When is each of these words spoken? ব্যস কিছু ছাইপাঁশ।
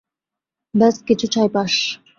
ব্যস 0.73 0.95
কিছু 1.07 1.25
ছাইপাঁশ। 1.33 1.73